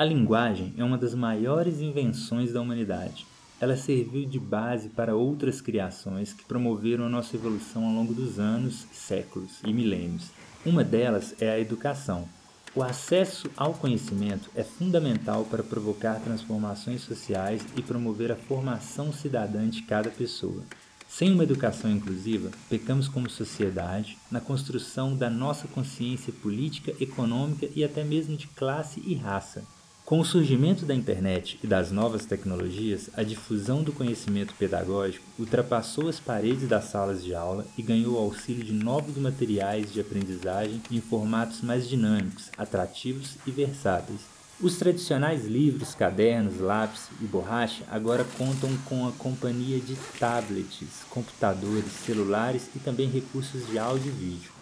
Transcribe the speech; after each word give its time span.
A 0.00 0.04
linguagem 0.06 0.72
é 0.78 0.82
uma 0.82 0.96
das 0.96 1.14
maiores 1.14 1.82
invenções 1.82 2.54
da 2.54 2.62
humanidade. 2.62 3.26
Ela 3.60 3.76
serviu 3.76 4.24
de 4.24 4.38
base 4.40 4.88
para 4.88 5.14
outras 5.14 5.60
criações 5.60 6.32
que 6.32 6.42
promoveram 6.42 7.04
a 7.04 7.08
nossa 7.10 7.36
evolução 7.36 7.84
ao 7.84 7.92
longo 7.92 8.14
dos 8.14 8.38
anos, 8.38 8.86
séculos 8.94 9.58
e 9.62 9.74
milênios. 9.74 10.30
Uma 10.64 10.82
delas 10.82 11.34
é 11.38 11.50
a 11.50 11.60
educação. 11.60 12.26
O 12.74 12.82
acesso 12.82 13.50
ao 13.54 13.74
conhecimento 13.74 14.48
é 14.56 14.64
fundamental 14.64 15.44
para 15.44 15.62
provocar 15.62 16.14
transformações 16.14 17.02
sociais 17.02 17.62
e 17.76 17.82
promover 17.82 18.32
a 18.32 18.36
formação 18.36 19.12
cidadã 19.12 19.68
de 19.68 19.82
cada 19.82 20.08
pessoa. 20.08 20.62
Sem 21.06 21.30
uma 21.30 21.42
educação 21.42 21.90
inclusiva, 21.90 22.50
pecamos 22.70 23.06
como 23.06 23.28
sociedade 23.28 24.16
na 24.30 24.40
construção 24.40 25.14
da 25.14 25.28
nossa 25.28 25.68
consciência 25.68 26.32
política, 26.32 26.94
econômica 26.98 27.68
e 27.76 27.84
até 27.84 28.02
mesmo 28.02 28.34
de 28.34 28.46
classe 28.46 29.02
e 29.04 29.14
raça. 29.14 29.62
Com 30.10 30.18
o 30.18 30.24
surgimento 30.24 30.84
da 30.84 30.92
internet 30.92 31.56
e 31.62 31.68
das 31.68 31.92
novas 31.92 32.26
tecnologias, 32.26 33.08
a 33.16 33.22
difusão 33.22 33.80
do 33.80 33.92
conhecimento 33.92 34.52
pedagógico 34.58 35.24
ultrapassou 35.38 36.08
as 36.08 36.18
paredes 36.18 36.68
das 36.68 36.86
salas 36.86 37.22
de 37.22 37.32
aula 37.32 37.64
e 37.78 37.82
ganhou 37.82 38.18
auxílio 38.18 38.64
de 38.64 38.72
novos 38.72 39.16
materiais 39.16 39.92
de 39.92 40.00
aprendizagem 40.00 40.82
em 40.90 41.00
formatos 41.00 41.60
mais 41.60 41.88
dinâmicos, 41.88 42.50
atrativos 42.58 43.36
e 43.46 43.52
versáteis. 43.52 44.22
Os 44.60 44.76
tradicionais 44.78 45.46
livros, 45.46 45.94
cadernos, 45.94 46.58
lápis 46.58 47.02
e 47.22 47.24
borracha 47.24 47.84
agora 47.88 48.26
contam 48.36 48.76
com 48.86 49.06
a 49.06 49.12
companhia 49.12 49.78
de 49.78 49.94
tablets, 50.18 51.04
computadores, 51.08 51.92
celulares 52.04 52.68
e 52.74 52.80
também 52.80 53.08
recursos 53.08 53.64
de 53.68 53.78
áudio 53.78 54.10
e 54.10 54.14
vídeo. 54.16 54.59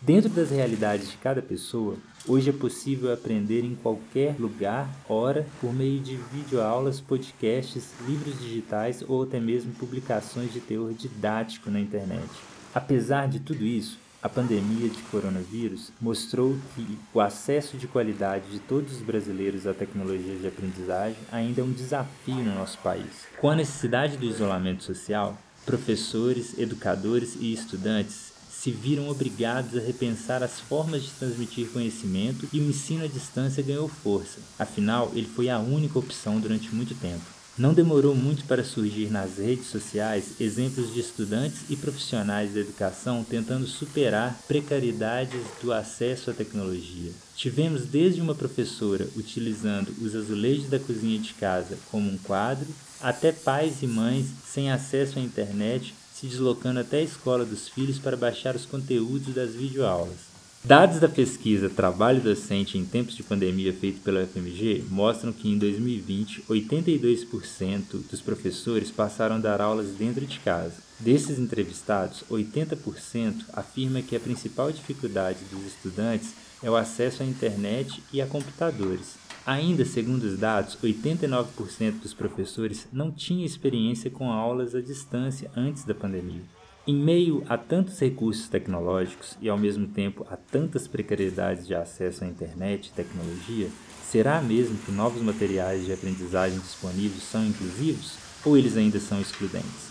Dentro 0.00 0.30
das 0.30 0.50
realidades 0.50 1.10
de 1.10 1.16
cada 1.16 1.42
pessoa, 1.42 1.96
hoje 2.26 2.50
é 2.50 2.52
possível 2.52 3.12
aprender 3.12 3.64
em 3.64 3.74
qualquer 3.74 4.36
lugar, 4.38 4.88
hora, 5.08 5.44
por 5.60 5.74
meio 5.74 5.98
de 5.98 6.16
videoaulas, 6.32 7.00
podcasts, 7.00 7.94
livros 8.06 8.38
digitais 8.38 9.02
ou 9.08 9.24
até 9.24 9.40
mesmo 9.40 9.72
publicações 9.74 10.52
de 10.52 10.60
teor 10.60 10.94
didático 10.94 11.68
na 11.68 11.80
internet. 11.80 12.28
Apesar 12.72 13.26
de 13.26 13.40
tudo 13.40 13.64
isso, 13.64 13.98
a 14.22 14.28
pandemia 14.28 14.88
de 14.88 15.02
coronavírus 15.10 15.90
mostrou 16.00 16.56
que 16.76 16.98
o 17.12 17.20
acesso 17.20 17.76
de 17.76 17.88
qualidade 17.88 18.52
de 18.52 18.60
todos 18.60 18.94
os 18.94 19.02
brasileiros 19.02 19.66
à 19.66 19.74
tecnologia 19.74 20.36
de 20.36 20.46
aprendizagem 20.46 21.18
ainda 21.32 21.60
é 21.60 21.64
um 21.64 21.72
desafio 21.72 22.36
no 22.36 22.54
nosso 22.54 22.78
país. 22.78 23.26
Com 23.40 23.50
a 23.50 23.56
necessidade 23.56 24.16
do 24.16 24.26
isolamento 24.26 24.84
social, 24.84 25.36
professores, 25.66 26.56
educadores 26.56 27.36
e 27.40 27.52
estudantes 27.52 28.37
se 28.60 28.72
viram 28.72 29.08
obrigados 29.08 29.76
a 29.76 29.80
repensar 29.80 30.42
as 30.42 30.58
formas 30.58 31.02
de 31.02 31.10
transmitir 31.10 31.68
conhecimento 31.68 32.48
e 32.52 32.58
o 32.58 32.68
ensino 32.68 33.04
à 33.04 33.06
distância 33.06 33.62
ganhou 33.62 33.88
força. 33.88 34.40
Afinal, 34.58 35.12
ele 35.14 35.28
foi 35.28 35.48
a 35.48 35.60
única 35.60 35.98
opção 35.98 36.40
durante 36.40 36.74
muito 36.74 36.94
tempo. 36.96 37.38
Não 37.56 37.74
demorou 37.74 38.14
muito 38.14 38.44
para 38.44 38.64
surgir 38.64 39.10
nas 39.10 39.38
redes 39.38 39.66
sociais 39.66 40.40
exemplos 40.40 40.92
de 40.92 41.00
estudantes 41.00 41.62
e 41.68 41.76
profissionais 41.76 42.54
da 42.54 42.60
educação 42.60 43.24
tentando 43.24 43.66
superar 43.66 44.38
precariedades 44.46 45.40
do 45.60 45.72
acesso 45.72 46.30
à 46.30 46.32
tecnologia. 46.32 47.10
Tivemos 47.34 47.82
desde 47.82 48.20
uma 48.20 48.34
professora 48.34 49.08
utilizando 49.16 49.92
os 50.00 50.14
azulejos 50.14 50.68
da 50.68 50.78
cozinha 50.78 51.18
de 51.18 51.34
casa 51.34 51.76
como 51.90 52.08
um 52.08 52.18
quadro, 52.18 52.68
até 53.00 53.32
pais 53.32 53.82
e 53.82 53.86
mães 53.88 54.26
sem 54.46 54.70
acesso 54.70 55.18
à 55.18 55.22
internet 55.22 55.94
se 56.18 56.26
deslocando 56.26 56.80
até 56.80 56.98
a 56.98 57.02
escola 57.02 57.44
dos 57.44 57.68
filhos 57.68 57.98
para 57.98 58.16
baixar 58.16 58.56
os 58.56 58.66
conteúdos 58.66 59.32
das 59.34 59.54
videoaulas. 59.54 60.28
Dados 60.64 60.98
da 60.98 61.08
pesquisa 61.08 61.70
Trabalho 61.70 62.20
Docente 62.20 62.76
em 62.76 62.84
Tempos 62.84 63.14
de 63.14 63.22
Pandemia 63.22 63.72
feito 63.72 64.00
pela 64.00 64.24
UFMG 64.24 64.84
mostram 64.90 65.32
que 65.32 65.48
em 65.48 65.56
2020, 65.56 66.42
82% 66.50 68.10
dos 68.10 68.20
professores 68.20 68.90
passaram 68.90 69.36
a 69.36 69.38
dar 69.38 69.60
aulas 69.60 69.90
dentro 69.90 70.26
de 70.26 70.40
casa. 70.40 70.74
Desses 70.98 71.38
entrevistados, 71.38 72.24
80% 72.28 73.44
afirma 73.52 74.02
que 74.02 74.16
a 74.16 74.20
principal 74.20 74.72
dificuldade 74.72 75.38
dos 75.52 75.64
estudantes 75.64 76.34
é 76.60 76.68
o 76.68 76.74
acesso 76.74 77.22
à 77.22 77.26
internet 77.26 78.02
e 78.12 78.20
a 78.20 78.26
computadores. 78.26 79.27
Ainda 79.48 79.82
segundo 79.82 80.24
os 80.24 80.38
dados, 80.38 80.76
89% 80.84 82.00
dos 82.02 82.12
professores 82.12 82.86
não 82.92 83.10
tinham 83.10 83.46
experiência 83.46 84.10
com 84.10 84.30
aulas 84.30 84.74
à 84.74 84.80
distância 84.82 85.50
antes 85.56 85.84
da 85.84 85.94
pandemia. 85.94 86.42
Em 86.86 86.94
meio 86.94 87.42
a 87.48 87.56
tantos 87.56 87.98
recursos 87.98 88.46
tecnológicos 88.46 89.38
e 89.40 89.48
ao 89.48 89.56
mesmo 89.56 89.86
tempo 89.86 90.26
a 90.28 90.36
tantas 90.36 90.86
precariedades 90.86 91.66
de 91.66 91.74
acesso 91.74 92.24
à 92.24 92.26
internet 92.26 92.88
e 92.88 92.92
tecnologia, 92.92 93.70
será 94.06 94.42
mesmo 94.42 94.76
que 94.84 94.92
novos 94.92 95.22
materiais 95.22 95.86
de 95.86 95.94
aprendizagem 95.94 96.58
disponíveis 96.58 97.22
são 97.22 97.42
inclusivos 97.46 98.18
ou 98.44 98.54
eles 98.54 98.76
ainda 98.76 99.00
são 99.00 99.18
excludentes? 99.18 99.88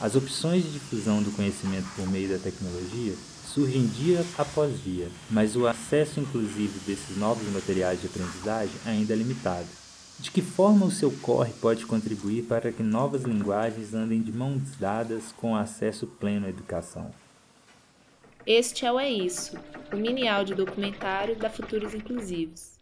As 0.00 0.14
opções 0.14 0.62
de 0.62 0.70
difusão 0.70 1.20
do 1.20 1.32
conhecimento 1.32 1.88
por 1.96 2.08
meio 2.08 2.28
da 2.28 2.38
tecnologia 2.38 3.14
surgem 3.54 3.86
dia 3.86 4.24
após 4.38 4.82
dia, 4.82 5.08
mas 5.28 5.56
o 5.56 5.66
acesso 5.66 6.20
inclusivo 6.20 6.78
desses 6.86 7.16
novos 7.16 7.46
materiais 7.52 8.00
de 8.00 8.06
aprendizagem 8.06 8.74
ainda 8.86 9.12
é 9.12 9.16
limitado. 9.16 9.66
De 10.20 10.30
que 10.30 10.42
forma 10.42 10.86
o 10.86 10.90
seu 10.90 11.10
corre 11.10 11.52
pode 11.60 11.86
contribuir 11.86 12.42
para 12.42 12.70
que 12.70 12.82
novas 12.82 13.22
linguagens 13.22 13.94
andem 13.94 14.20
de 14.20 14.30
mãos 14.30 14.60
dadas 14.78 15.32
com 15.36 15.56
acesso 15.56 16.06
pleno 16.06 16.46
à 16.46 16.50
educação? 16.50 17.10
Este 18.46 18.86
é 18.86 18.92
o 18.92 19.00
É 19.00 19.10
Isso, 19.10 19.56
o 19.92 19.96
mini 19.96 20.28
áudio 20.28 20.54
documentário 20.54 21.36
da 21.36 21.50
Futuros 21.50 21.94
Inclusivos. 21.94 22.79